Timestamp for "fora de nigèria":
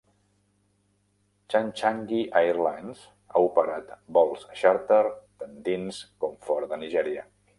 6.49-7.27